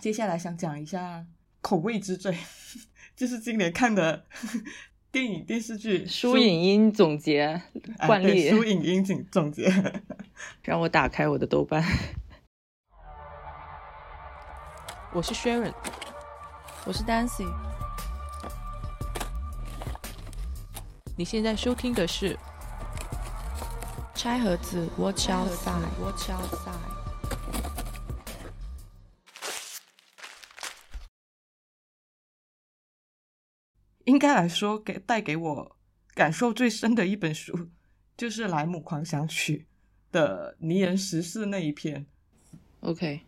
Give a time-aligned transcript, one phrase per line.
[0.00, 1.26] 接下来想讲一下
[1.60, 2.34] 口味之最，
[3.14, 4.24] 就是今年看的
[5.12, 6.06] 电影电视剧。
[6.06, 7.60] 书影音总结
[8.06, 9.70] 惯例，书影音总总结，
[10.64, 11.84] 让我打开我的豆瓣。
[15.12, 15.74] 我是 Sharon，
[16.86, 17.46] 我是 Dancy。
[21.16, 22.34] 你现在收听的是
[24.14, 27.09] 《拆盒子》，Watch outside，Watch outside。
[34.10, 35.76] 应该来说，给带给我
[36.14, 37.70] 感受最深的一本书，
[38.16, 39.66] 就是《莱姆狂想曲》
[40.12, 42.04] 的《泥人十四》那一篇。
[42.80, 43.20] OK，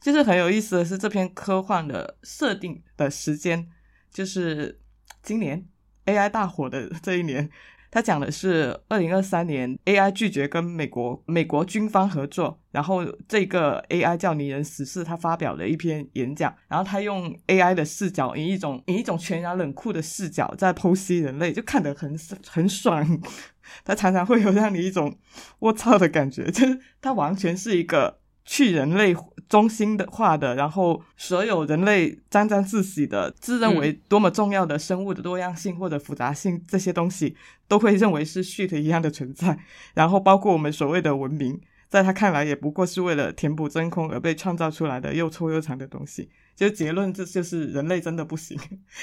[0.00, 3.70] 就是很有意思的是，这篇科幻的设定的时间，
[4.10, 4.80] 就是
[5.22, 5.64] 今年
[6.06, 7.48] AI 大火的这一年。
[7.96, 22.14] 他讲的是二零二三年，AI 拒绝跟美国美国军方合作，然后这个 AI 叫泥人十四，他发表了一篇演讲，然后他用 AI 的视角，以一种以一种全然冷酷的视角在剖析人类，就看得很
[22.46, 23.02] 很爽。
[23.82, 25.16] 他常常会有让你一种
[25.60, 28.18] 我操的感觉，就是他完全是一个。
[28.46, 29.14] 去人类
[29.48, 39.58] 中心的化的，然后所有人类沾沾自喜的，自认为多么重要的生物的多样性或者复杂性这些东西，都会认为是 shit 一样的存在。
[39.94, 46.28] 然后包括我们所谓的文明，在他看来也不过是为了填补真空而被创造出来的又臭又长的东西。
[46.54, 48.56] 就结论，这就是人类真的不行。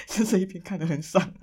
[0.08, 1.34] 就 这一篇看得很爽。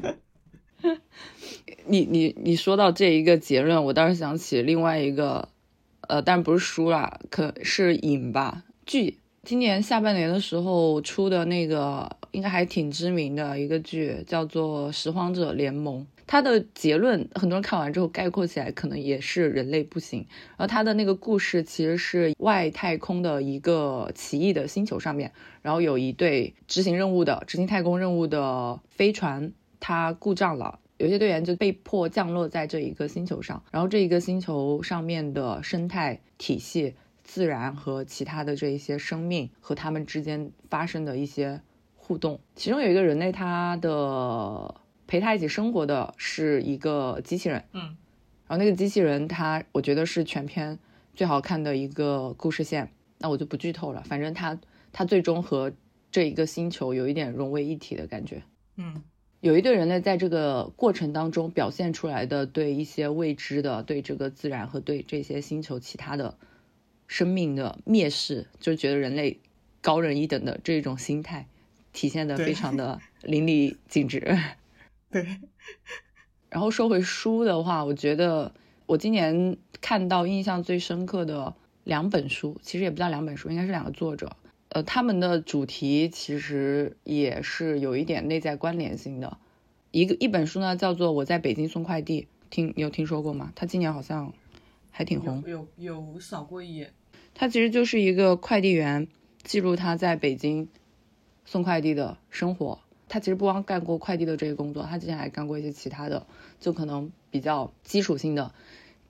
[1.86, 5.50] 你你你说到这一个结论，我倒是想起另外一个。
[6.10, 9.18] 呃，但不是书啦，可是影吧剧。
[9.44, 16.00] 今年下半年的时候出的那个，应该还挺知名的一个剧，叫做《拾荒者联盟》。
[16.26, 20.26] 它的结论，很多人看完之后概括起来，可能也是人类不行。
[20.56, 25.30] 然后它的那个故事其实是外太空的一个奇异的星球上面，
[25.62, 30.80] 然后有一对执行任务的、执行太空任务的飞船，它故障了。
[31.00, 41.58] 有些队员就被迫降落在这一个星球上，然后这一个星球上面的生态体系、自然和其他的这一些生命和他们之间发生的一些
[41.96, 42.38] 互动。
[42.54, 44.74] 其中有一个人类，他的
[45.06, 47.96] 陪他一起生活的是一个机器人，嗯，
[48.46, 50.78] 然后那个机器人，他我觉得是全片
[51.14, 52.90] 最好看的一个故事线。
[53.16, 54.60] 那我就不剧透了，反正他
[54.92, 55.72] 他最终和
[56.10, 58.42] 这一个星球有一点融为一体的感觉，
[58.76, 59.02] 嗯。
[59.40, 66.36] 有一对人类在这个过程当中表现出来的对一些未知的、对这个自然和对这些星球其他的
[67.06, 69.40] 生命的蔑视，就觉得人类
[69.80, 71.46] 高人一等的这种心态，
[71.94, 74.38] 体现的非常的 淋漓尽致。
[75.10, 75.26] 对。
[76.50, 78.52] 然后说回书的话，我觉得
[78.86, 84.36] 我今年看到印象最深刻的两本书，其实也不叫两本书，应该是两个作者。
[84.70, 89.36] 呃，他们的主题其实也是有一点内在关联性的。
[89.90, 93.52] 一个一本书呢，叫做《我在北京送快递》，听你有听说过吗？
[93.56, 94.32] 他今年好像
[94.92, 96.92] 还挺红，有有扫过一眼。
[97.34, 99.08] 他其实就是一个快递员，
[99.42, 100.68] 记录他在北京
[101.44, 102.78] 送快递的生活。
[103.08, 106.28] 他其实不光干过快递的这个工作，他之前还干过一些其他的，
[106.60, 108.54] 就可能比较基础性的。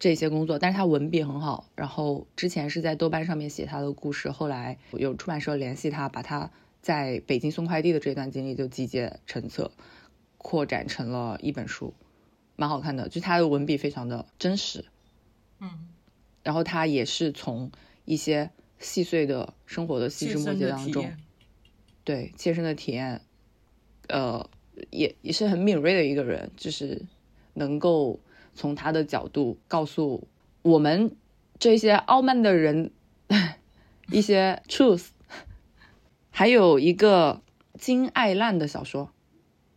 [0.01, 1.69] 这些工作，但是他文笔很好。
[1.77, 6.51] 然后之前是在豆瓣上面写他的故事，后来有出版社联系他，把他
[6.81, 9.71] 在北京送快递的这段经历就集结成册，
[10.39, 11.93] 扩展成了一本书，
[12.57, 13.11] 蛮好看的。
[13.11, 14.87] 就他的文笔非常的真实，
[15.59, 15.89] 嗯。
[16.43, 17.71] 然后他也是从
[18.07, 21.13] 一些细碎的生活的细枝末节当中，
[22.05, 23.21] 对切身的体验，
[24.09, 24.49] 呃，
[24.89, 27.05] 也也是很敏锐的一个人，就是
[27.53, 28.19] 能够。
[28.61, 30.29] 从他的角度告诉
[30.61, 31.17] 我们
[31.59, 32.91] 这些傲慢的人
[34.13, 35.07] 一些 truth，
[36.31, 37.41] 还有一个
[37.79, 39.13] 金爱烂的小说，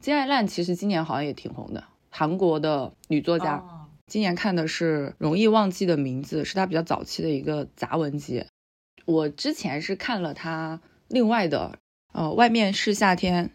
[0.01, 3.63] 金爱烂其实今年好像也挺红的，韩国的女作家。
[4.05, 8.45] 今年看的是《容易忘记的名字》，是她比较早期的一个杂文集。
[9.05, 11.79] 我之前是看了她另外的，
[12.11, 13.49] 呃，外面是夏天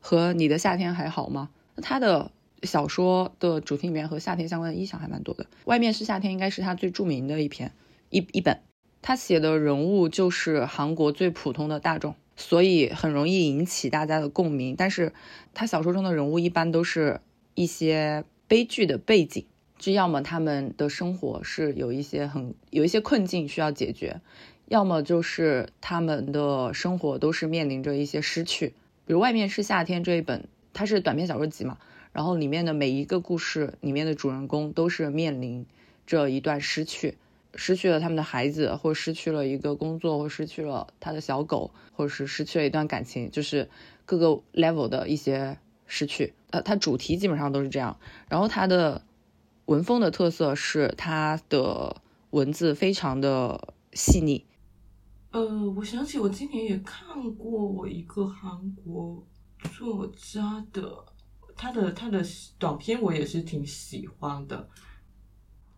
[0.00, 1.50] 和你的夏天还好吗？
[1.80, 2.32] 她的。
[2.62, 5.46] 小说的主题里面和夏天相关的意象还蛮多的。
[5.64, 7.72] 外面是夏天，应该是他最著名的一篇
[8.10, 8.60] 一一本。
[9.00, 14.76] 他写的人物就是韩国最普通的大众，所以很容易引起大家的共鸣。
[14.76, 15.12] 但是
[15.54, 17.20] 他小说中的人物一般都是
[17.54, 19.44] 一些悲剧的背景，
[19.76, 24.20] 就要么他们的生活是有一些很有一些困境需要解决，
[24.66, 28.68] 要么就是他们的生活都是面临着一些失去。
[29.04, 31.78] 比如外面是夏天这一本，它是短篇小说集嘛。
[32.12, 35.66] 然后里面的每一个故事里面的主人公都是面临
[36.06, 37.16] 着一段失去，
[37.54, 43.70] 失去了他们的孩子，或失去了一个工作，或失去了他的小狗，或者是失去了一段感情，就是
[44.04, 46.34] 各个 level 的一些失去。
[46.50, 47.98] 呃，它主题基本上都是这样。
[48.28, 49.02] 然后它的
[49.64, 54.44] 文风的特色是它的文字非常的细腻。
[55.30, 59.26] 呃，我想起我今年也看过我一个韩国
[59.78, 61.04] 作家的，
[61.62, 62.20] 他的他的
[62.58, 64.68] 短片我也是挺喜欢的。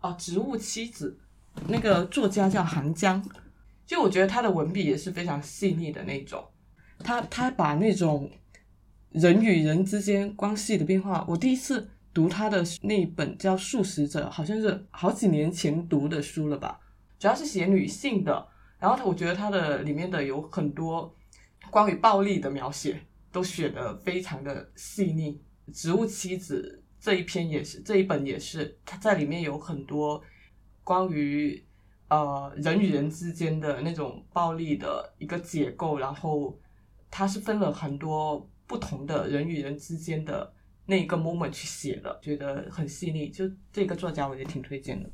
[0.00, 1.18] 哦，植物妻子，
[1.68, 3.22] 那个作家叫韩江，
[3.84, 6.42] 就我觉得他的文笔也是非常细腻的那种。
[7.00, 8.30] 他他把那种
[9.10, 16.80] 人与人之间关系的变化，我第一次读他的那本叫《素食者》，好像是好几年前读的书了吧，
[17.18, 18.48] 主要是写女性的。
[18.78, 21.14] 然后他，我觉得他的里面的有很多
[21.70, 25.42] 关于暴力的描写，都写的非常的细腻。
[25.72, 30.22] 植物妻子这一篇也是，这一本也是，它在里面有很多
[30.82, 31.64] 关于
[32.08, 36.58] 呃人与人之间的那种暴力的一个结构，然后
[37.10, 40.52] 它是分了很多不同的人与人之间的
[40.86, 43.28] 那一个 moment 去写的，觉得很细腻。
[43.28, 45.10] 就这个作家，我也挺推荐的。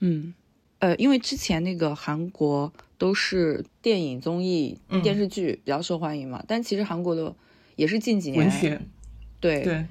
[0.00, 0.34] 嗯。
[0.78, 7.34] 呃，因为之前那个韩国都是电影、综艺、电视剧比较受欢迎嘛，但其实韩国的
[7.76, 8.78] 也是近几年文学，
[9.46, 9.86] 对对，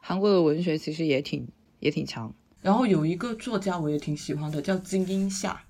[0.00, 1.46] 韩国的文学其实也挺
[1.80, 2.32] 也挺强。
[2.60, 5.60] 然后有一个作家我也挺喜欢的，叫金英夏，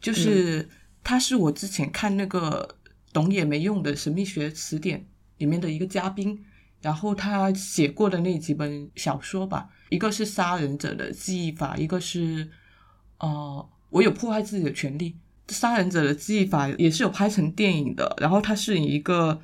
[0.00, 0.68] 就是
[1.04, 2.76] 他是我之前看那个
[3.12, 5.06] 懂也没用的神秘学词典
[5.38, 6.44] 里面的一个嘉宾，
[6.80, 12.50] 然后他写过的那几本小说吧，一个是杀人者的记忆法，一个是
[13.18, 13.68] 呃。
[13.92, 15.14] 我有破坏自己的权利。
[15.48, 18.16] 杀人者的记忆法也是有拍成电影的。
[18.18, 19.38] 然后他是一个，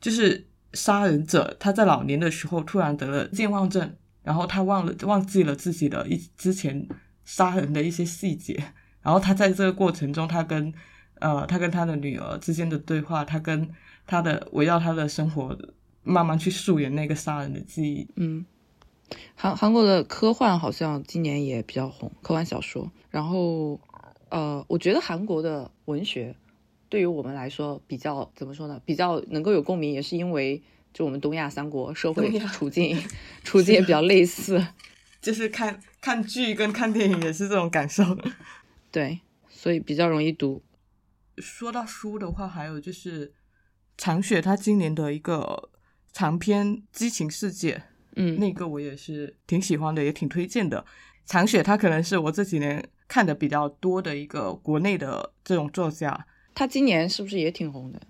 [0.00, 6.88] 就是杀人者，他在老年的时候突然得了健忘症，然后他忘了忘记了自己的一之前
[7.24, 8.72] 杀人的一些细节。
[9.00, 10.72] 然后他在这个过程中，他跟
[11.20, 13.68] 呃他跟他的女儿之间的对话，他跟
[14.06, 15.56] 他的围绕他的生活
[16.02, 18.08] 慢慢去溯源那个杀人的记忆。
[18.16, 18.44] 嗯，
[19.34, 23.80] 韩韩国的科幻好像今年也比较红，科幻小说，然后。
[24.34, 26.34] 呃，我觉得韩国的文学
[26.92, 28.78] 对于我们来说比较怎么说呢？
[28.84, 30.62] 比较能够有共鸣，也是因为
[30.92, 33.02] 就我们东亚三国社会处境
[33.42, 34.62] 处境也比较类似，
[35.22, 38.04] 就是看看剧跟看电影也是这种感受。
[38.92, 40.62] 对，所以比较容易读。
[41.38, 43.32] 说到书的话，还有就是
[43.96, 45.70] 长雪他今年的一个
[46.12, 47.76] 长篇《激情世界》，
[48.16, 50.84] 嗯，那个我也是挺喜欢的，也挺推荐的。
[51.24, 52.86] 长雪他可能是我这几年。
[53.08, 58.00] 看的比较多的一个国内的这种作家，他今年是不是也挺红的？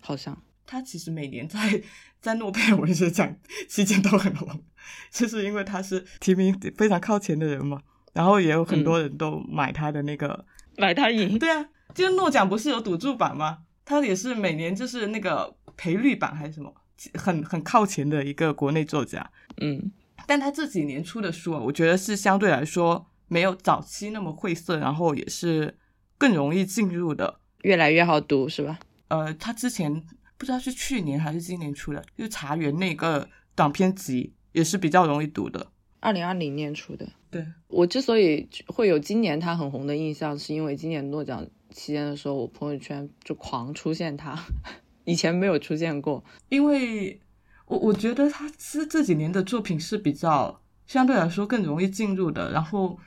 [0.00, 1.82] 好像他其实每年在
[2.20, 3.36] 在诺贝尔文学奖
[3.68, 4.62] 期间都很红，
[5.10, 7.80] 就是因为他是提名非常靠前的人嘛，
[8.12, 10.44] 然后也有很多人都买他的那个
[10.78, 11.36] 买他赢。
[11.40, 13.58] 对啊，就是诺奖不是有赌注版吗？
[13.84, 16.72] 他也是每年就是那个赔率版还是什么，
[17.14, 19.30] 很很靠前的一个国内作家。
[19.60, 19.92] 嗯，
[20.26, 23.06] 但他这几年出的书啊，我觉得是相对来说。
[23.28, 25.78] 没有早期那么晦涩，然后也是
[26.18, 28.78] 更容易进入的，越来越好读，是吧？
[29.08, 30.02] 呃，他之前
[30.36, 35.66] 不知道是去年还是今年出的，就茶园那个短篇集也是比较容易读的，
[36.00, 37.08] 二零二零年出的。
[37.30, 44.38] 对我之所以会有今年他很红的印象，是因为今年诺奖期间的时候，我朋友圈就狂出现他，
[45.04, 46.22] 以前没有出现过。
[46.48, 47.20] 因为
[47.66, 52.98] 我我觉得他这这几年的作品是比较相对来说更容易进入的，然后。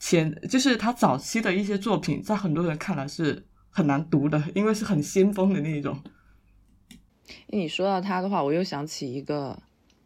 [0.00, 3.44] 前就是他早期的一些作品，在很多人看来是
[3.78, 5.96] 很难读的，因为是很先锋的那一种。
[7.46, 9.56] 你说到他的话，我又想起一个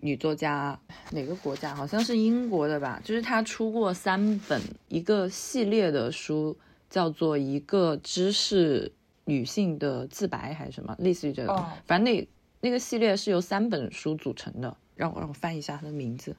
[0.00, 0.78] 女作家，
[1.12, 1.74] 哪个国家？
[1.74, 3.00] 好像是英国的吧？
[3.02, 6.54] 就是她出过三本一个系列的书，
[6.90, 8.92] 叫做《一个知识
[9.24, 11.66] 女性的自白》还是什么，类似于这个。
[11.86, 12.28] 反正那
[12.60, 14.76] 那个系列是由三本书组成的。
[14.94, 16.36] 让我让我翻一下她的名字。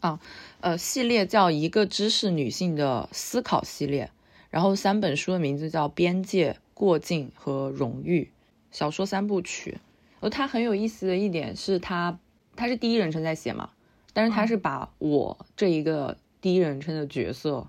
[0.00, 0.20] 啊，
[0.60, 4.10] 呃，系列叫一个知识女性的思考系列，
[4.50, 8.22] 然后三本书的名字叫《边界》《过境》和《荣誉》
[8.70, 9.78] 小说三部曲。
[10.20, 12.18] 而它很有意思的一点是，它
[12.54, 13.70] 它是第一人称在写嘛，
[14.12, 17.66] 但是它是把我这一个第一人称的角色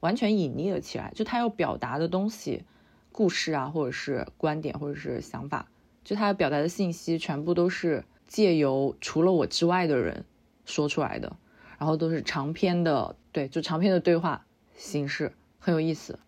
[0.00, 2.64] 完全隐匿了起来，就他要表达的东西、
[3.10, 5.68] 故事啊，或者是观点，或者是想法，
[6.04, 10.24] 就他要表达的信息全部都是借由除了我之外的人
[10.64, 11.36] 说出来的。
[11.78, 15.32] 然后都是长篇的，对，就长篇的对话形式
[15.64, 16.18] 很有意思，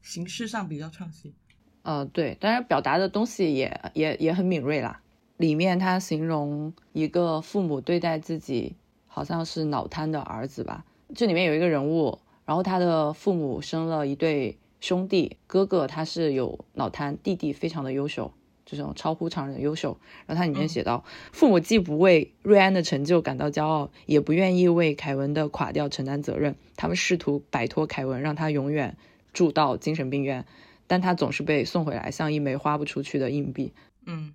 [0.00, 1.34] 形式上比较创新，
[1.82, 5.02] 呃，对，当然表达的东西也也也很敏锐啦。
[5.36, 8.74] 里面他形容一个父母对待自己
[9.06, 18.32] 好像是脑瘫的儿子吧，这里面有一个人物，然后他的父母生了一对兄弟，哥哥他是有脑瘫，弟弟非常的优秀，
[18.64, 19.98] 这种超乎常人的优秀。
[20.26, 26.56] 然后它里面写到，父母既不为瑞安的成就感到骄傲，也不愿意为凯文的垮掉承担责任。
[26.76, 28.96] 他们试图摆脱凯文，让他永远
[29.32, 30.44] 住到精神病院，
[30.86, 33.72] 但他总是被送回来，像一枚花不出去的硬币。
[34.06, 34.34] 嗯，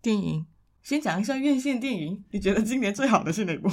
[0.00, 0.46] 电影
[0.82, 3.68] 先讲一下院线电影，你觉得今年最好的是哪部？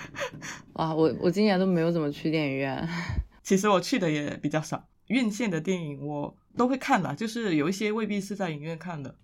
[0.74, 2.88] 哇，我我今年都没有怎么去电影院。
[3.44, 9.14] 其实我去的也比较少，院线的电影我都会看的，就是有一些未必是在影院看的。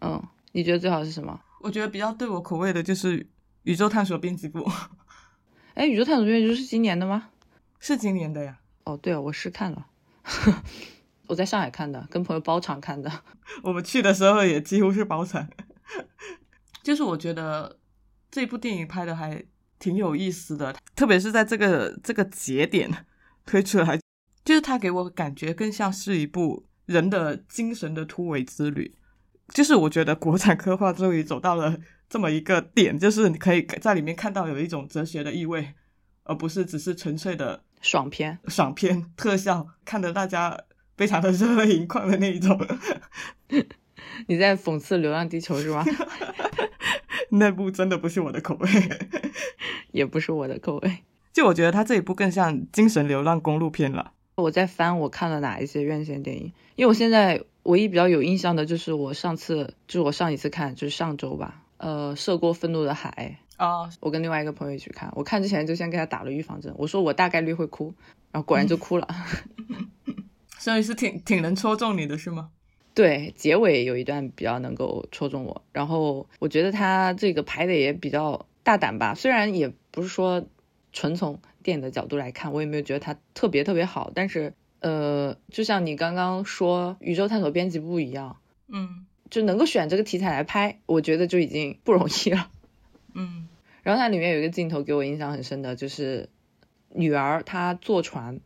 [0.00, 0.22] 嗯，
[0.52, 1.40] 你觉得最好是什么？
[1.60, 3.18] 我觉得比较对我口味的就是
[3.64, 4.60] 《宇宙探索编辑部》。
[5.74, 7.30] 哎，《宇宙探索编辑部》是今年的吗？
[7.78, 8.58] 是今年的呀。
[8.84, 9.86] 哦，对啊，我是看了。
[11.28, 13.10] 我在上海看的，跟朋友包场看的。
[13.62, 15.48] 我们去的时候也几乎是包场。
[16.82, 17.78] 就是我觉得
[18.30, 19.44] 这部电影拍的还
[19.78, 23.06] 挺有意思的，特别是在这个这个节点
[23.44, 24.00] 推出来，
[24.50, 28.96] 就是它给我感觉更像是一部人的精神的突围之旅。
[29.54, 31.78] 就是我觉得国产科幻终于走到了
[32.08, 35.74] 这么一个点，就是你可以在里面看到有一种哲学的意味，
[36.24, 40.58] 而不是只是纯粹的爽片、爽片特效，看得大家
[40.96, 42.60] 非常的热泪盈眶的那一种。
[44.26, 45.84] 你在讽刺《流浪地球》是吗？
[47.30, 48.68] 那部真的不是我的口味，
[49.92, 51.04] 也不是我的口味。
[51.32, 54.14] 就我觉得它这一部更像精神流浪公路片了。
[54.40, 61.62] 我在翻我看了哪一些院线电影，因为我现在唯一比较有印象的就是我上次，就是我上一次看，就是上周吧。
[61.78, 67.94] 呃，涉过愤怒的海啊，我跟另外一个朋友一起看，我看之前就先给他打了预防针，我说我大概率会哭，
[68.32, 69.08] 然后果然就哭了。
[70.58, 72.50] 所以是挺挺能戳中你的是吗？
[72.92, 80.44] 对，结尾有一段比较能够戳中我，然后我觉得他这个拍的也比较大胆吧，虽然也不是说
[80.92, 88.38] 纯从电影的角度来看，我也没有觉得它特别特别好，但是呃，就像你刚刚说《宇宙探索编辑部》一样，
[88.68, 92.50] 嗯，就能够选这个题材来拍，我觉得就已经不容易了，
[93.14, 93.48] 嗯。
[93.82, 96.28] 然后它里面有一个镜头给我印象很深的，就是
[96.90, 98.40] 女儿她坐船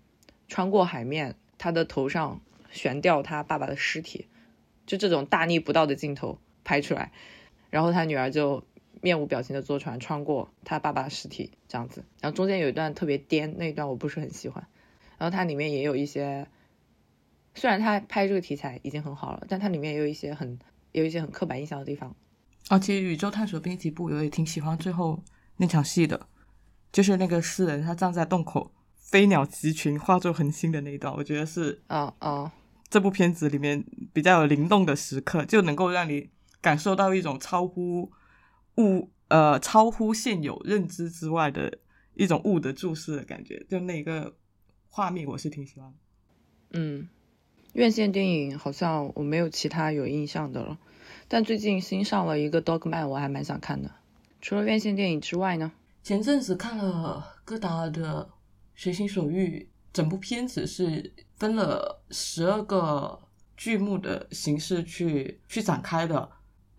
[0.46, 2.40] 穿过海面，她的头上
[2.70, 4.28] 悬吊她爸爸的尸体。
[4.86, 7.10] 就这种大逆不道的镜头拍出来，
[7.70, 8.62] 然后她女儿就
[9.04, 14.66] 面无表情的坐船穿过他爸爸的尸体这样子，然后中间有一段特别颠，那一段我不是很喜欢。
[15.18, 16.48] 然后它里面也有一些，
[17.54, 20.58] 虽然他拍这个题材已经很好了，但它里面也有一些很
[20.92, 22.16] 有一些很刻板印象的地方。
[22.68, 25.22] 啊，其实《宇宙探索编辑部》我也挺喜欢最后
[25.58, 26.26] 那场戏的，
[26.90, 32.50] 就是那个诗人他站在洞口，飞鸟集群化作恒星的那一段，我觉得是啊啊。
[32.88, 36.30] 这部片子里面比较有灵动的时刻，就能够让你
[36.60, 38.10] 感受到一种超乎
[38.76, 41.78] 物呃超乎现有认知之外的
[42.14, 43.64] 一种物的注视的感觉。
[43.68, 44.34] 就那个
[44.88, 45.92] 画面，我是挺喜欢。
[46.70, 47.08] 嗯，
[47.72, 50.78] 院线电影好像我没有其他有印象的了，
[51.28, 53.90] 但最近新上了一个《Dogman》，我还蛮想看的。
[54.40, 55.72] 除了院线电影之外呢？
[56.02, 58.24] 前阵子看了戈达尔的
[58.74, 59.58] 《随心所欲》，
[59.92, 61.12] 整部片子是。
[61.36, 63.20] 分了十二个
[63.56, 66.30] 剧目的形式去去展开的，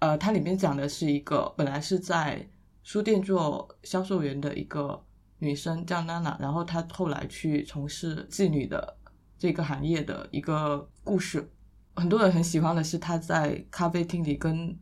[0.05, 2.47] 呃，它里面讲的是一个本来是在
[2.83, 5.03] 书店做销售员的一个
[5.39, 8.95] 女生叫娜娜，然后她后来去从事妓女的
[9.35, 11.49] 这个行业的一个故事。
[11.95, 14.77] 很多人很喜欢的是她在咖啡厅里跟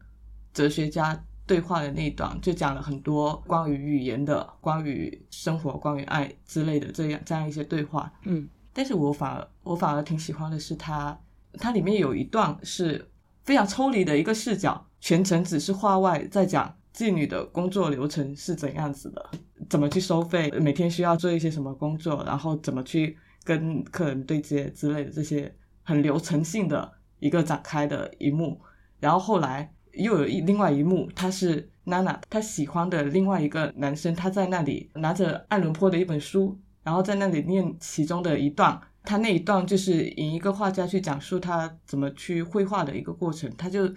[0.51, 8.11] 哲学家对话的那一段，就讲了很多关于语言的、关于生活、关于爱之类的这样这样一些对话。
[8.23, 8.45] 嗯。
[8.73, 11.17] 但是我反而我反而挺喜欢的是它，
[11.53, 13.09] 它里面有一段是
[13.45, 19.31] 非常抽离的一个视角，全程只是画外在讲妓女的工作流程是怎样子的，
[19.69, 28.57] 怎么去收费，每天需要做一些什么工作，然后怎么去跟客人对接之类的这些很流程性的一个展开的一幕。
[29.01, 36.57] 然后后来又有一另外一幕，他是娜娜，她喜欢的另外一个男生，他在那里拿着爱伦坡的一本书。
[36.81, 43.93] 然后在那里念其中的一段，他那一段就是引一个画家去讲述他怎么去绘画的一个过程，他就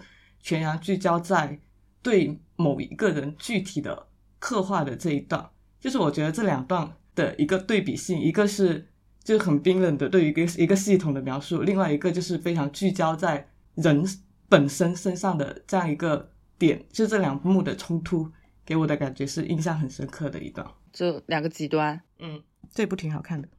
[0.47, 1.59] 全然聚焦在
[2.01, 4.07] 对某一个人具体的
[4.39, 8.87] 刻画的这一段，就是我觉得这两段的一个对比性，一个是
[9.21, 14.05] 就是很冰冷的对于一个一个系统的描述，另外一个就是非常聚焦在人
[14.47, 18.31] 本身身上的这样一个点，就这两幕的冲突
[18.63, 22.41] 给我的感觉是印象很深刻的一段，这两个极端，嗯。
[22.71, 23.49] 这部挺好看的。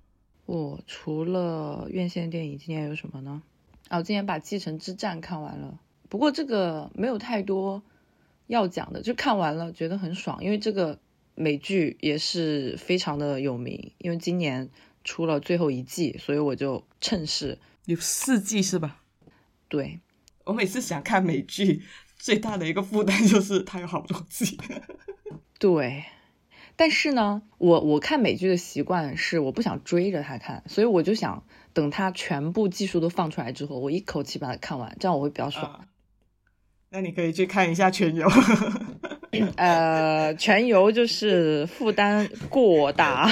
[0.47, 3.43] 我除了院线电影，今年有什么呢？
[3.89, 5.79] 啊，我今年把《继承之战》看完了。
[6.09, 7.83] 不过这个没有太多
[8.47, 10.99] 要讲的，就看完了觉得很爽，因为这个
[11.35, 14.71] 美剧也是非常的有名，因为今年
[15.05, 19.03] 出了最后一季，所以我就趁势有四季是吧？
[19.69, 20.01] 对
[20.45, 21.83] 我每次想看美剧，
[22.17, 24.59] 最大的一个负担就是它有好多季。
[25.59, 26.05] 对。
[26.75, 35.89] 但是呢，我我看美剧的习惯是我不想追着它看，所以我就想等它全部技术都放出来之后，我一口气把它看完，这样我会比较爽。
[36.91, 38.27] 啊那你可以去看一下《全游》
[39.57, 43.31] 呃，全游就是负担过大，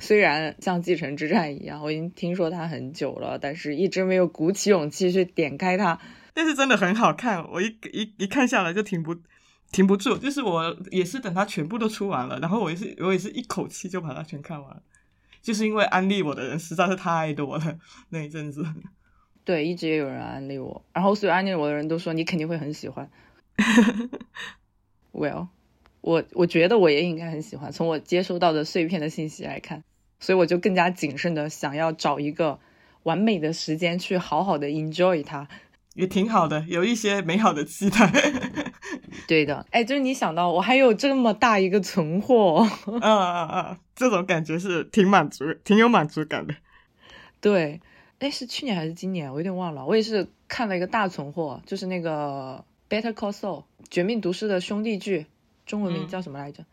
[0.00, 5.98] 虽然像《继承之战》一样，我已经听说它很久了，但是一直没有鼓起勇气去点开它。
[6.32, 9.14] 但是真的很好看，我一一一看下来就停不
[9.70, 10.16] 停不住。
[10.16, 14.82] 就是我也是等它全部都出完了，然后我也是我也是一口气就把它全看完，
[15.42, 17.78] 就是因为安利我的人实在是太多了
[18.08, 18.64] 那一阵子。
[19.46, 23.08] 对，一直也有人安利我，然后所有安利我的人都说你肯定会很喜欢。
[25.12, 25.46] Well，
[26.00, 29.84] 我我觉得我也应该很喜欢，从我接收到的碎片的信息来看，
[30.18, 32.58] 所以我就更加谨慎的想要找一个
[33.04, 35.46] 完美的时间去好好的 enjoy 它。
[35.94, 38.12] 也挺好的，有一些美好的期待。
[39.28, 46.54] 对的，哎，就是你想到我还有这么大一个存货， 嗯嗯嗯，这种感觉是挺满足、挺有满足感的。
[47.40, 47.80] 对，
[48.18, 49.32] 哎，是去年还是今年？
[49.32, 49.84] 我有点忘了。
[49.84, 55.26] 我也是看了一个大存货，就是那个《Better Call Saul》绝命毒师的兄弟剧，
[55.66, 56.64] 中文名叫什么来着？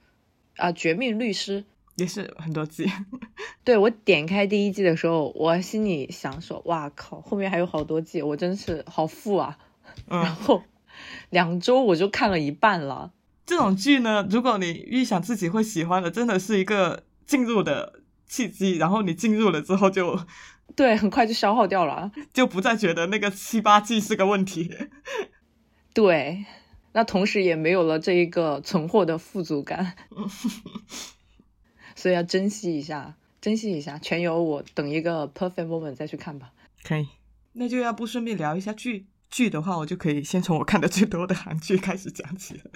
[0.56, 1.66] 啊，绝命律师。
[1.96, 2.90] 也是很多季，
[3.64, 9.60] 对我点开第一季的时候，我心里想说：“哇靠，后面还有好多季，我真是好富啊！”
[10.10, 10.64] 然嗯， 后
[11.30, 13.12] 两周我就看了一半了。
[13.46, 20.20] 这种剧呢，如果你预想自己会喜欢的，真的是一个进入的契机，然后你进入了之后就
[20.76, 22.12] 对，很快就消耗掉了。
[22.34, 24.72] 就不再觉得那个七八 G 是个问题。
[25.94, 26.46] 对，
[26.94, 29.96] 那同时也没有了这一个存货的富足感，
[31.96, 34.00] 所以要珍惜一下，珍惜一下。
[34.00, 36.52] 全由我等一个 perfect moment 再去看吧。
[36.84, 37.08] 可以，
[37.54, 39.06] 那就要不顺便聊一下剧。
[39.30, 42.72] 剧的话，我就可以先从我看的最多的韩剧开始讲起了。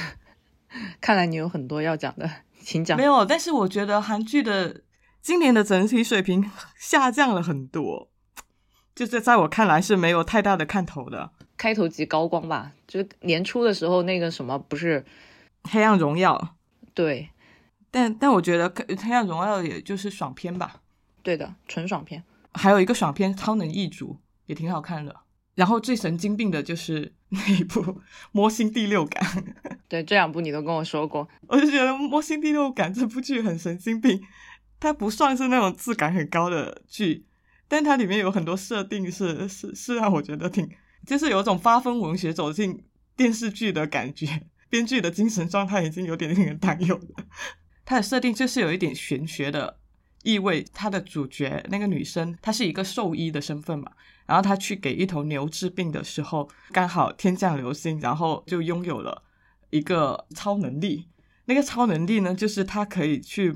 [1.00, 3.04] 看来你有很多要讲的，请讲没。
[3.04, 4.80] 有，但是我觉得韩剧的
[5.24, 8.10] 今年的整体水平下降了很多，
[8.94, 11.30] 就是在我看来是没有太大的看头的。
[11.56, 15.02] 开头即高光吧，就是年初的时候那个什么不是
[15.62, 16.56] 黑暗荣耀，
[16.92, 17.30] 对。
[17.90, 18.70] 但但我觉得
[19.02, 20.82] 《黑暗荣耀》也就是爽片吧，
[21.22, 22.22] 对的纯爽片。
[22.52, 24.12] 还有一个爽片《超能一族》
[24.44, 25.22] 也挺好看的。
[25.54, 27.80] 然后最神经病的就是那一部
[28.32, 29.24] 《魔星第六感》，
[29.88, 34.20] 对这两部你都跟我说过，我就觉得《魔星第六感》这部剧很神经病，
[34.80, 37.24] 它不算是那种质感很高的剧，
[37.68, 40.68] 但它里面有很多设定是是是让我觉得挺，
[41.06, 42.84] 就是有一种发疯文学走进
[43.16, 47.24] 电视剧的感觉， 编剧的精神状态已经有点令人担忧了。
[47.84, 49.78] 它的设定就是有一点玄学的
[50.22, 53.92] 意味，它的主角那个女生，她是一个兽医的身份嘛，
[54.26, 59.22] 然后她去给一头牛治病的时候，刚好天降流星，然后就拥有了
[59.70, 61.08] 一个超能力。
[61.44, 63.54] 那个超能力呢，就是她可以去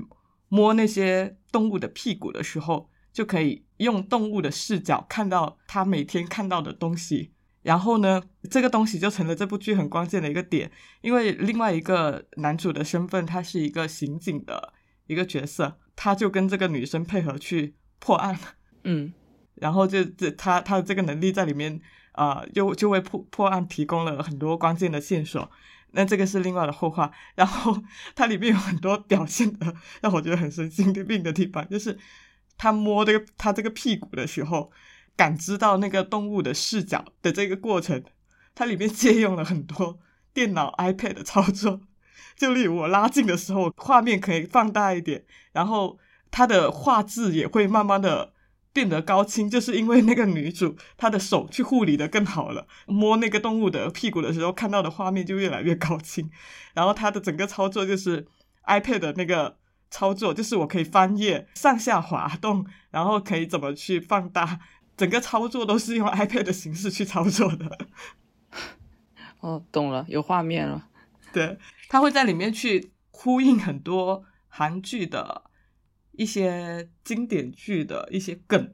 [0.49, 7.31] 摸那些动物的屁股的时候，就可以用动物的视角看到他每天看到的东西。
[7.61, 14.73] 然后呢，这个东西就成了这部剧很关键的一个点，因为另外一个男主的身份，他是一个刑警的
[15.07, 18.39] 一个角色，他就跟这个女生配合去破案。
[18.85, 19.13] 嗯，
[19.55, 21.81] 然后就这他他的这个能力在里面
[22.13, 25.51] 啊、呃，就就为破破案提供了很多关键的线索。
[25.91, 27.11] 那这个是另外的后话。
[27.35, 27.81] 然后
[28.15, 31.97] 它里面有很多表现的让我觉得很神经病的地方，就是
[32.57, 34.71] 他摸这个他这个屁股的时候，
[35.15, 38.03] 感知到那个动物的视角的这个过程，
[38.53, 39.99] 它里面借用了很多
[40.33, 41.81] 电脑 iPad 的操作。
[42.35, 45.99] 就例如我拉近的时候，画面可以放大一点，然后
[46.31, 48.33] 它的画质也会慢慢的
[48.79, 56.29] 变得高清，就是因为那个女主她的手去护理的更好了，摸那个动物的屁股的时候看到的画面就越来越高清，
[56.73, 58.25] 然后它的整个操作就是
[58.67, 59.57] iPad 的那个
[59.91, 64.61] 操作，就是我可以翻页、上下滑动，然后可以怎么去放大，
[64.95, 67.77] 整个操作都是用 iPad 的形式去操作的。
[69.41, 70.87] 哦，懂了，有画面了。
[71.33, 71.57] 对，
[71.89, 75.43] 它会在里面去呼应很多韩剧的
[76.19, 78.73] 一些经典剧的一些梗，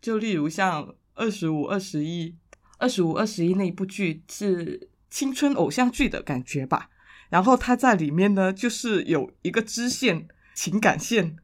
[0.00, 0.84] 就例如像
[1.14, 2.30] 《二十五二十一》，
[2.78, 6.90] 《二十五二十一》那一部剧是青春偶像剧的感觉吧。
[7.30, 11.36] 然后他在里面呢，就是有一个支线情感线，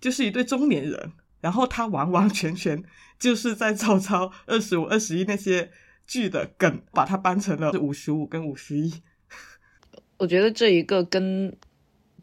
[0.00, 2.80] 就是一对中年人，然后他完完全全
[3.18, 5.72] 就是在照抄《二十五二十一》那些
[6.06, 9.02] 剧的梗，把它搬成了五十五跟五十一。
[10.18, 11.52] 我觉得这一个跟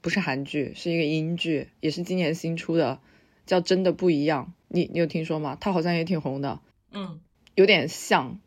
[0.03, 2.99] 不是韩剧，是一个英剧，也是今年新出的，
[3.45, 4.53] 叫《真的不一样》。
[4.67, 5.57] 你你有听说吗？
[5.61, 6.59] 它好像也挺红的，
[6.91, 7.21] 嗯
[7.55, 8.39] 有点像。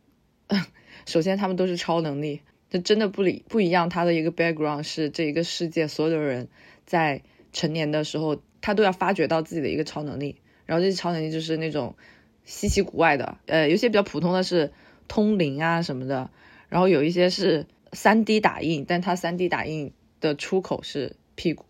[1.07, 3.89] 首先，他们都是超能力，这真的不理不一样。
[3.89, 6.49] 它的一个 background 是这一个世界所有的人
[6.85, 7.23] 在
[7.55, 11.97] 成年的时候，他都要发掘到自己的一个超能力，然后这些超能力就是那种
[12.45, 14.73] 稀奇古怪的，呃，有些比较普通的是
[15.09, 16.31] 通灵啊什么的，
[16.69, 21.65] 然后有一些是三 D 打印，但它三 D 打印的出口是屁股，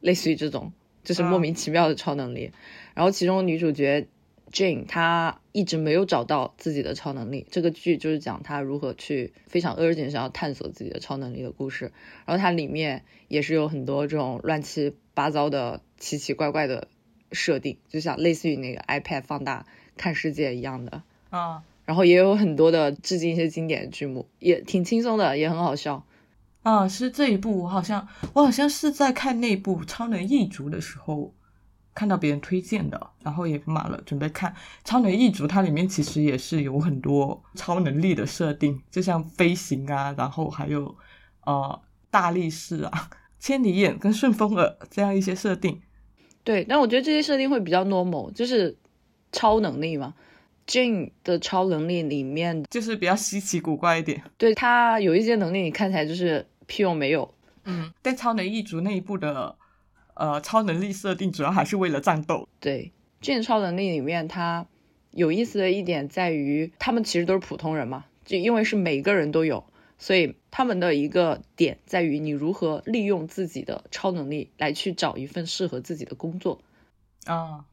[0.00, 0.72] 类似于这种，
[1.04, 2.50] 就是莫名其妙的超能力。
[2.94, 4.08] 然后其中女主角
[4.50, 11.92] Jane 她一直没有找到自己的超能力，这个剧就是讲她如何去非常 urgent 想要探索自己的超能力的故事。
[12.26, 16.88] 然后它里面也是有很多这种乱七八糟的奇奇怪怪的
[17.30, 21.02] 设定，就像类似于那个 iPad 放大看世界一样的。
[21.30, 26.06] 啊然后也有很多的致敬一些经典剧目，也挺轻松的，也很好笑。
[26.62, 31.34] 啊，是这一部，我好像我好像是在看那部《超能异族》的时候
[31.94, 34.50] 看到别人推荐的，然后也买了准备看
[34.84, 35.44] 《超能异族》。
[35.48, 40.96] 它里面其实也是有很多超能力的设定，就像飞行啊，然后还有
[41.44, 45.82] 呃大力士啊、千里眼跟顺风耳这样一些设定。
[46.44, 48.76] 对，但我觉得这些设定会比较 normal，就是
[49.32, 50.14] 超能力嘛。
[50.64, 54.22] Jane 的超能力里面，就是比较稀奇古怪一点。
[54.38, 57.34] 对他有一些能力，你看起来就是屁用没有。
[57.64, 59.56] 嗯，但超能一族那一部的
[60.14, 62.48] 呃超能力设定主要还是为了战斗。
[62.58, 64.66] 对，Jane 超能力里面，它
[65.10, 69.64] 有意思的一点在于，他们其实都是普通人嘛，就因为是每个人都有，
[69.98, 76.62] 所以他们的一个点在于你如何利用自己的超能力来去找一份适合自己的工作。
[77.26, 77.66] 啊，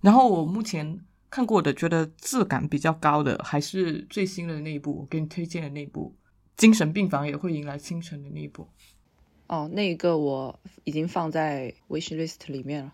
[0.00, 0.98] 然后我目前
[1.30, 6.14] 看过的，觉得质感比较高的，还是最新的那一部，我给你推荐的那一部
[6.60, 8.68] 《精神病房也会迎来清晨》的那一部。
[9.46, 12.92] 哦，那一个我已经放在 wish list 里面了。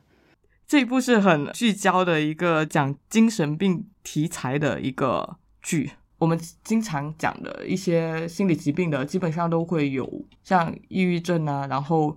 [0.69, 5.91] 这一部是很聚焦的一个讲精神病题材的一个剧。
[6.19, 12.17] 我们经常讲的一些心理疾病的，基本上都会有像抑郁症啊，然后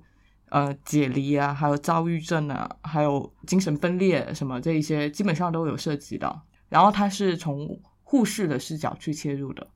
[0.50, 6.46] 呃解离啊，还有躁郁症啊，还有精神分裂什么这一些，基本上都有涉及到。
[6.70, 9.68] 然后它是从护士的视角去切入的，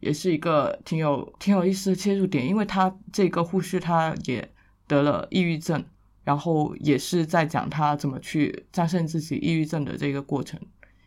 [0.00, 4.48] 也是一个挺有挺有意思的切入点，因为他这个护士他也
[4.86, 5.84] 得了抑郁症。
[6.24, 10.60] 然后也是在讲他怎么去战胜自己抑郁症的这个过程，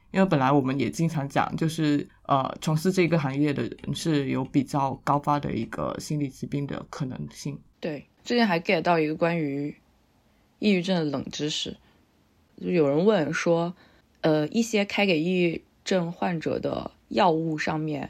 [0.09, 7.55] 因为本来我们也经常讲，就是呃，从事这个行业的人是有比较高发的一个心理疾病的可能性。
[7.79, 9.75] 对，最近还 get 到一个关于
[10.57, 11.77] 抑郁症的冷知识，
[12.59, 13.75] 就有人问说，
[14.21, 18.09] 呃，一些开给抑郁症患者的药物上面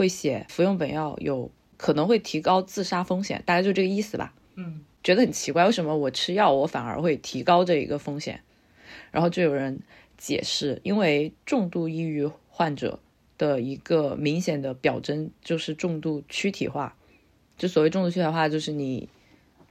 [0.00, 4.32] 会写服用本药有可能会提高自杀风险，大概就这个意思吧。
[4.54, 8.40] 嗯觉得很奇怪，为什么我吃药我反而会提高这一个风险？
[9.10, 9.80] 然后就有人
[10.16, 12.98] 解释，因为重度抑郁患者
[13.36, 16.96] 的一个明显的表征就是重度躯体化。
[17.58, 19.08] 就所谓重度躯体化，就是你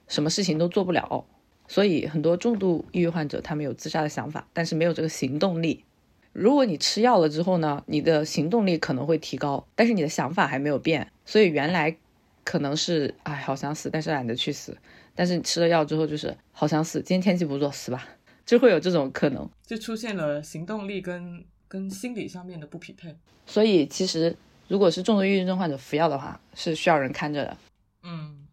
[0.08, 1.26] 什么事情都做不了，
[1.68, 5.86] 所以很多重度抑郁患者他们有自杀的想法，但是没有这个行动力。
[6.32, 11.96] 如果你吃药了之后呢，你的行动力可能会提高，但是你的想法还没有变，所以原来
[12.44, 14.78] 可能是哎好想死，但是懒得去死。
[15.16, 18.08] 但是你吃了药之后就是好想死，今天天气不错，死吧，
[18.46, 19.50] 就会有这种可能。
[19.66, 23.16] 就出现了行动力跟跟心理上面的不匹配。
[23.46, 24.36] 所以其实
[24.68, 27.58] 如果是重度抑郁症患者服药的话，是需要人看着的。
[28.04, 28.46] 嗯。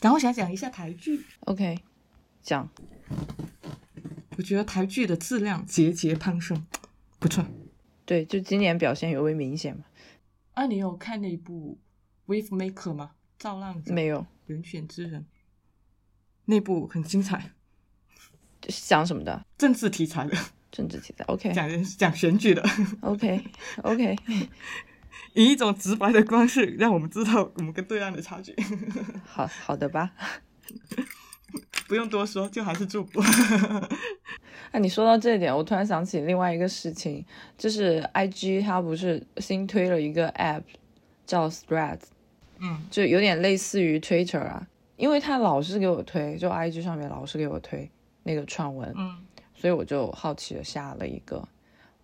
[0.00, 1.78] 然后想讲一下台剧，OK，
[2.42, 2.68] 讲
[4.36, 6.66] 我觉得台剧的质量节节攀升，
[7.18, 7.44] 不错。
[8.04, 9.84] 对，就今年表现尤为明显嘛。
[10.54, 11.78] 啊，你有看那部
[12.32, 13.12] 《Wave Maker》吗？
[13.38, 15.26] 造浪者没有，人选之人，
[16.44, 17.52] 那部很精彩，
[18.68, 19.44] 是讲什么的？
[19.58, 20.36] 政治题材的，
[20.70, 21.24] 政治题材。
[21.24, 22.62] OK 讲人讲选举的
[23.00, 23.44] ，OK
[23.82, 24.16] OK，
[25.34, 28.54] 以一种直白的方式让我们知道我们跟对岸的差距。
[29.24, 30.12] 好好的吧。
[31.92, 33.22] 不用多说，就还是祝福。
[34.72, 37.22] 那 你说到这一点，我突然想起另外一个事情，
[37.58, 40.62] 就是 IG 它不是新推了一个 app
[41.26, 42.04] 叫 Threads，
[42.60, 42.82] 嗯。
[42.90, 47.90] 就有点类似于 Twitter 啊，因为它老是给我推，就 IG 上面老是给我推
[48.22, 49.18] 那个串文，嗯，
[49.54, 51.46] 所以我就好奇的下了一个，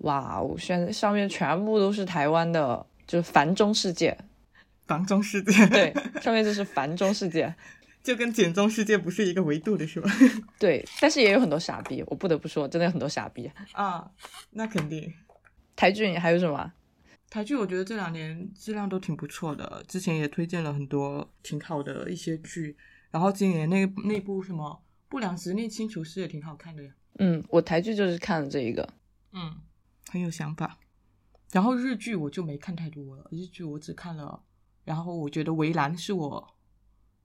[0.01, 4.19] 哇，哦现在上面全部都是台湾的，就是繁中世界，
[4.87, 7.55] 繁中世界，对，上面就是繁中世界，
[8.09, 10.11] 就跟简中世界不是一个维度的是吧？
[10.59, 13.51] 对，但是也有很多傻逼，我不得不说，真的有很多傻逼。
[13.73, 14.11] 啊，
[14.53, 15.13] 那肯定。
[15.77, 16.73] 台剧还有什么？
[17.29, 22.75] 台剧我觉得这两年质量都挺不错的，之前也推荐了很多挺好的一些剧，
[23.11, 24.71] 然后今年那那部什么
[25.11, 26.91] 《不良执念清除师》也挺好看的呀。
[27.19, 28.89] 嗯，我台剧就是看了这一个，
[29.33, 29.55] 嗯，
[30.11, 30.79] 很有想法。
[31.53, 34.43] 然后日剧我就没看太多了，日剧我只看了，
[34.87, 36.55] 然后我觉得《围栏》是我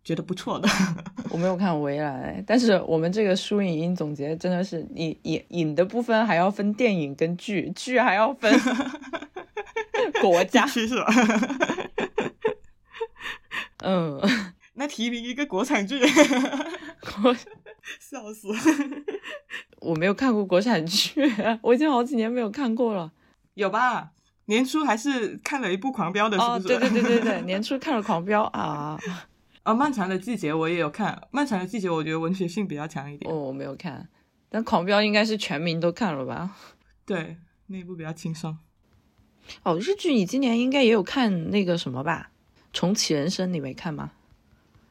[0.03, 0.67] 觉得不错的。
[1.29, 8.53] 我没有看《围栏》，但是我们这个书影音总结真的是，你影影的部分还要分电影跟剧，剧还要分
[10.21, 11.07] 国家，是吧？
[13.85, 14.21] 嗯，
[14.75, 15.99] 那提名一个国产剧，
[17.01, 17.33] 国
[17.99, 18.47] 笑死！
[19.79, 21.13] 我没有看过国产剧，
[21.61, 23.11] 我已经好几年没有看过了。
[23.55, 24.11] 有吧？
[24.45, 26.67] 年初还是看了一部《狂飙》的，是哦，不是？
[26.67, 28.99] 对对对对对，年初看了《狂飙》啊。
[29.63, 33.31] 啊，漫长的季节我也有看，漫长的季节我觉得文学性比较强一点。
[33.31, 34.09] 哦，我没有看，
[34.49, 36.55] 但《狂飙》应该是全民都看了吧？
[37.05, 38.57] 对，那一部比较轻松。
[39.63, 42.31] 哦，日剧你今年应该也有看那个什么吧？
[42.73, 44.11] 《重启人生》你没看吗？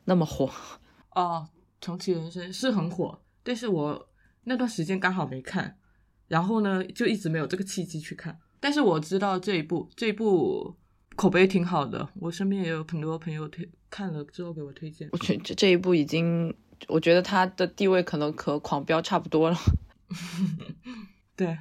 [0.05, 0.51] 那么火。
[1.11, 1.49] 哦，
[1.85, 4.09] 《重启人生》是很火，但是我
[4.45, 5.77] 那段时间刚好没看，
[6.29, 8.39] 然后呢就一直没有这个契机去看。
[8.59, 10.75] 但是我知道这一部，这一部
[11.15, 15.07] 口碑挺好的，我身边也有很多朋友推看了之后给我推荐。
[15.13, 16.57] 我觉这这一部已经，
[16.89, 19.59] 我觉得它的地位可能和《狂飙》差不多了。
[21.37, 21.59] 对。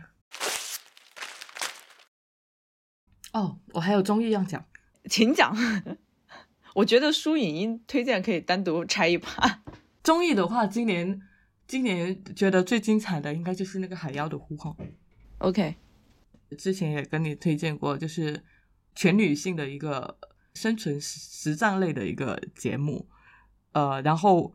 [3.34, 4.65] 哦，我还有综艺要讲，
[5.10, 5.54] 请讲。
[6.74, 9.62] 我觉得书影音推荐可以单独拆一趴。
[10.02, 11.22] 综艺的话，今年
[11.67, 14.72] 今年觉得最精彩的应该就是那个《海妖的呼唤》。
[15.39, 15.76] OK，
[16.58, 18.41] 之前也跟你推荐过，就是
[18.96, 20.17] 全女性的一个
[20.54, 23.08] 生存实实战类的一个节目。
[23.74, 24.54] 呃，然后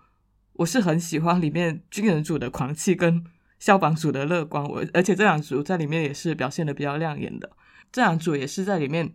[0.54, 3.24] 我是很喜欢里面军人组的狂气跟
[3.58, 7.50] 消防组的乐观，我而且这两组在里面也是表现的比较亮眼的。
[7.90, 9.14] 这两组也是在里面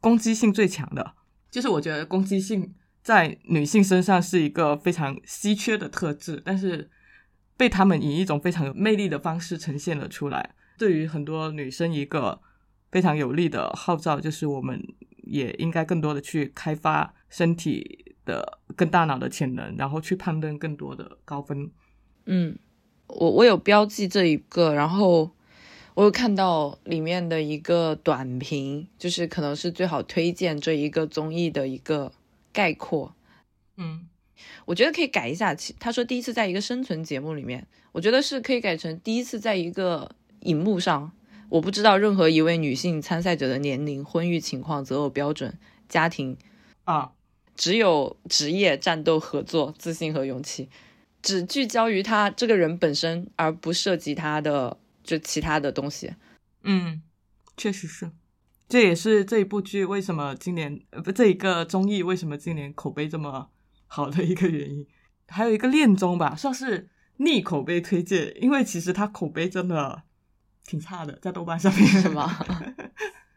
[0.00, 1.14] 攻击性最强的，
[1.50, 6.90] 就是我觉得攻击性在女性身上是一个非常稀缺的特质，但是
[7.56, 10.54] 被他们以一种非常有魅力的方式呈现了出来。
[10.78, 12.40] 对于很多女生一个
[12.90, 14.82] 非常有力的号召，就是我们
[15.26, 21.70] 也应该更多的去开发身体的跟大脑的潜能，然后去攀登更多的高分。
[22.26, 22.58] 嗯，
[23.06, 25.30] 我我有标记这一个，然后
[25.94, 32.12] 我有看到里面的一个短评，就是可能是最好推荐这一个综艺的一个
[32.52, 33.14] 概括。
[33.76, 34.06] 嗯，
[34.66, 41.12] 我觉得可以改一下，其他说第一次在一个生存节目里面，我觉得是可以改成第一次在一个荧幕上。
[41.54, 45.56] 我不知道任何一位女性参赛者的年龄、婚育情况、择偶标准、
[45.88, 46.36] 家庭，
[46.82, 47.12] 啊，
[47.54, 50.68] 只有职业、战斗、合作、自信和勇气，
[51.22, 56.14] 只聚焦于他这个人本身，而不涉及他的就其他的东西。
[56.64, 57.00] 嗯，
[57.56, 58.10] 确实是，
[58.68, 63.50] 这也是这一部剧为什么今年呃不这一个综艺为什么今年口碑这么
[63.86, 64.84] 好的一个原因。
[65.28, 70.02] 还有一个恋综吧，算是逆口碑推荐，因为其实它口碑真的
[70.64, 71.86] 挺差的，在豆瓣上面。
[71.86, 72.30] 是吗？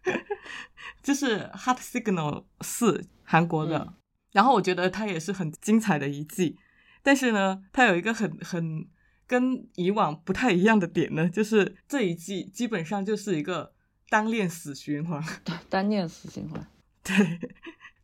[1.04, 3.94] 就是《Heart Signal 四》韩国的，嗯
[4.34, 6.58] 然后我觉得它也是很精彩的一季，
[7.02, 8.88] 但是呢，它有一个很很
[9.26, 13.74] 跟以往不太一样的点呢，就是这一季基本上就是一个
[14.10, 16.68] 单恋死循环，对 单恋死循环。
[17.04, 17.40] 对，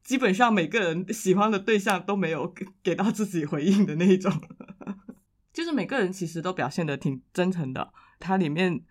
[0.04, 4.32] 基本上每个人喜欢的对象都没有给给到自己回应的那一种，
[5.52, 8.82] 就是每个人其实都表现的挺真诚的，它里面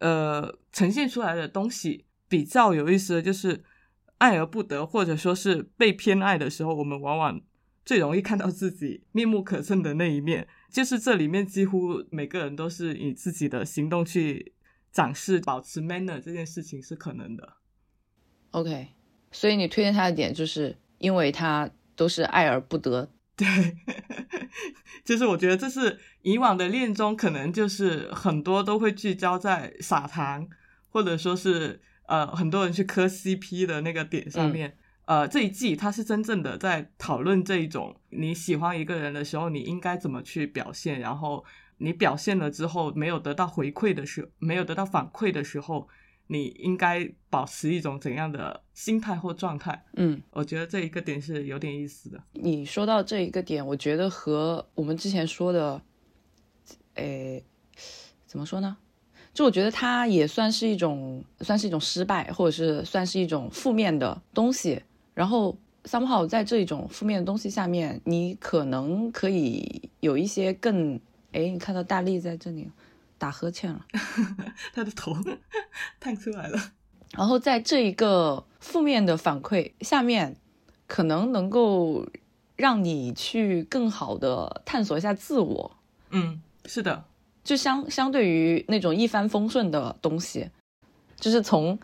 [0.00, 3.64] 呃呈现出来的东西比较有意思的就是
[4.18, 7.40] 爱而不得，或者说是被偏爱的时候，我们往往
[7.84, 10.46] 最容易看到自己面目可憎的那一面。
[10.70, 14.52] 就是这里面几乎每个人都是以自己的行动去
[14.92, 17.54] 展示，保持 manner 这件事情是可能的。
[18.52, 18.88] OK，
[19.32, 23.10] 所以你推荐他的点，就是因为他都是爱而不得。
[23.48, 23.76] 对，
[25.02, 30.46] 就是我觉得这是以往的恋综，可能就是很多都会聚焦在撒糖，
[30.90, 34.76] 或者说是呃很多人去磕 CP 的那个点上面。
[35.06, 41.44] 呃，这一季它是真正的在讨论这一种你喜欢一个人的时候，你应该怎么去表现，然后
[41.78, 45.88] 你表现了之后没有得到回馈的时候，没有得到反馈的时候，
[46.32, 49.84] 你应该保持一种怎样的心态或状态？
[49.96, 52.22] 嗯，我觉得这一个点是有点意思的。
[52.34, 55.82] 你说到这一个点，我觉得和我们之前说的，
[56.94, 57.44] 诶，
[58.26, 58.76] 怎么说呢？
[59.34, 64.80] 就我觉得它也算是一种，算是一种失败，或者是算是一种负面的东西。
[65.12, 71.00] 然后 somehow 在这一种负面的东西下面，你可能可以有一些更，
[71.32, 72.70] 诶，你看到大力在这里
[73.18, 73.84] 打呵欠了。
[74.72, 75.12] 他的头
[76.00, 76.72] 探出来了。
[77.12, 80.36] 然后在这一个负面的反馈下面，
[80.86, 82.06] 可能能够
[82.56, 85.76] 让你去更好的探索一下自我。
[86.10, 87.04] 嗯，是的，
[87.42, 90.50] 就相相对于那种一帆风顺的东西，
[91.16, 91.78] 就是从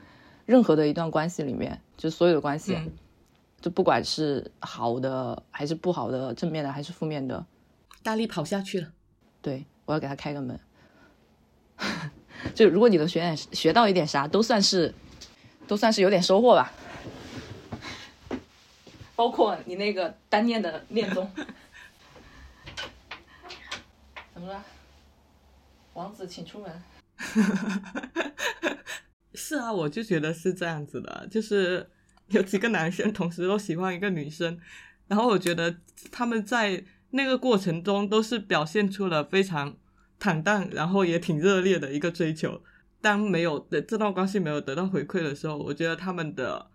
[0.44, 2.92] 任何的一段关系里面，就所有的关系，嗯
[3.61, 7.44] 就不管是好的还是不好的，正面的还是负面的，
[8.02, 8.92] 大力跑下去了。
[9.42, 10.61] 对我要给他开个门。
[12.54, 14.92] 就如果你能学点学到一点啥，都算是
[15.66, 16.72] 都算是有点收获吧。
[19.14, 21.30] 包括你那个单念的恋综，
[24.35, 24.64] 怎么了？
[25.94, 26.82] 王子请出门。
[29.32, 31.88] 是啊，我就觉得是这样子的，就是
[32.28, 34.61] 有几个男生同时都喜欢一个女生，
[35.09, 35.76] 然后我觉得
[36.11, 39.76] 他们在那个过程中都是表现出了非常
[40.18, 42.62] 坦荡，然后也挺热烈的一个追求。
[43.00, 46.66] 当没有的这段关系没有得到回馈的时候，我觉得他们的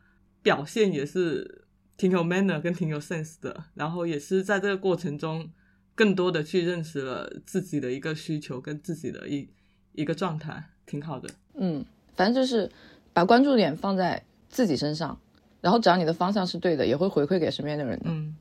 [0.41, 1.65] 表现也是
[1.97, 5.49] 挺有 manner 跟挺有 sense 的，然后也是在这个过程中
[5.93, 9.49] 更多的去认识了自己的一个需求跟自己的一
[9.93, 11.29] 一个状态，挺好的。
[11.55, 11.83] 嗯，
[12.15, 12.71] 反正就是
[13.11, 15.19] 把关注点放在自己身上，
[15.59, 18.05] 然后只要你的方向是对的，也会回馈给身边的人的。
[18.05, 18.35] 嗯，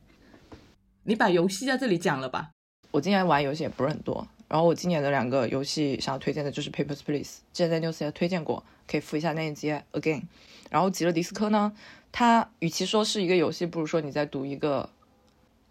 [1.03, 2.51] 你把游戏在这里讲了吧？
[2.93, 10.23] 我今年玩游戏也不是很多，然后我今年的两个游戏想要推荐的就是 Papers Please，之前在 News 也推荐过，可以复一下那一集 Again。
[10.69, 11.73] 然后极乐迪斯科呢，
[12.11, 14.91] 它与其说是一个游戏，不如说你在读一个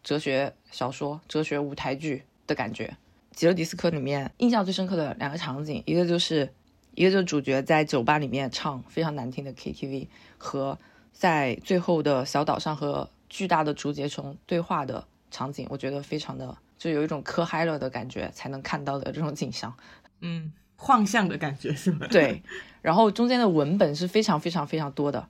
[0.02, 2.96] 哲学小说、哲学舞台剧的感觉。
[3.34, 6.50] 极乐迪斯科里面印象最深刻的两个场景，一个就是
[6.96, 10.80] 一个就是主角在酒吧里面唱非常难听的 KTV，和
[11.12, 19.78] 在最后的小岛上和巨大的竹节虫对话的场景，我觉得非常的就有一种磕嗨了的感觉才能看到的这种景象。
[20.22, 22.08] 嗯，幻象的感觉是吗？
[22.10, 22.42] 对，
[22.82, 25.30] 然后中间的文本是非常非常非常多的，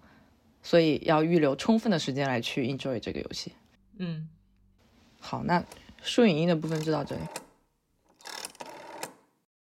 [0.62, 3.54] 所以要预留充分的时间来去 enjoy 这个游戏。
[3.98, 4.30] 嗯，
[5.20, 5.66] 好，那
[6.02, 7.22] 树影音的部分就到这里。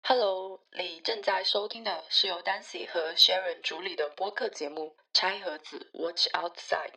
[0.03, 6.93] Hello，你正在收听的是由 Dancy 和 Sharon 主理的播客节目《拆盒子 Watch Outside》。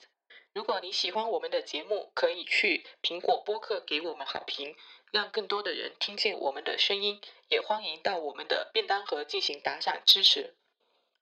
[0.54, 4.76] 如果你喜欢我们的节目，可以去苹果播客给我们好评，
[5.12, 7.20] 让更多的人听见我们的声音。
[7.50, 10.56] 也欢迎到我们的便当盒进行打赏支持。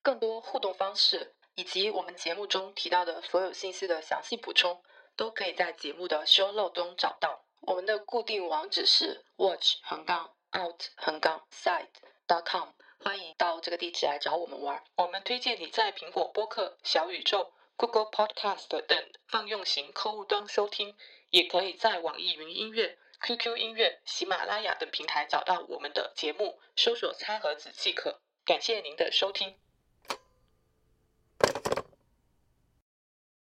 [0.02, 4.84] 更多互动方式以及我们节目中提到的所有信息的详细补充，
[5.16, 7.46] 都可以在节目的 show l o 中找到。
[7.62, 11.88] 我们的固定网址是 watch 横杠 out 横杠 side
[12.28, 14.84] dot com，欢迎到这个地址来找我们玩。
[14.98, 20.96] 我们推荐你在苹果播客、小宇宙、Google Podcast 等泛用型客户端收听，
[21.30, 28.22] 也可以在网易云音乐、QQ 音乐、喜马拉雅等平台找到我们的节目，搜索“餐盒子”即可。
[28.46, 29.58] 感谢您的收听。